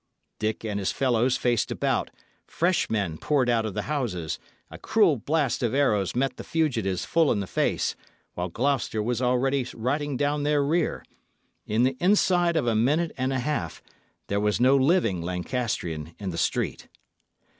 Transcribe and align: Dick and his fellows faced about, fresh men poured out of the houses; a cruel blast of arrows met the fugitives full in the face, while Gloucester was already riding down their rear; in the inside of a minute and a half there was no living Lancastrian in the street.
Dick 0.39 0.65
and 0.65 0.79
his 0.79 0.91
fellows 0.91 1.37
faced 1.37 1.69
about, 1.69 2.09
fresh 2.47 2.89
men 2.89 3.19
poured 3.19 3.51
out 3.51 3.67
of 3.67 3.75
the 3.75 3.83
houses; 3.83 4.39
a 4.71 4.79
cruel 4.79 5.17
blast 5.17 5.61
of 5.61 5.75
arrows 5.75 6.15
met 6.15 6.37
the 6.37 6.43
fugitives 6.43 7.05
full 7.05 7.31
in 7.31 7.39
the 7.39 7.45
face, 7.45 7.95
while 8.33 8.49
Gloucester 8.49 9.03
was 9.03 9.21
already 9.21 9.63
riding 9.75 10.17
down 10.17 10.41
their 10.41 10.63
rear; 10.63 11.05
in 11.67 11.83
the 11.83 11.95
inside 11.99 12.57
of 12.57 12.65
a 12.65 12.73
minute 12.73 13.11
and 13.15 13.31
a 13.31 13.37
half 13.37 13.83
there 14.25 14.39
was 14.39 14.59
no 14.59 14.75
living 14.75 15.21
Lancastrian 15.21 16.15
in 16.17 16.31
the 16.31 16.35
street. 16.39 16.87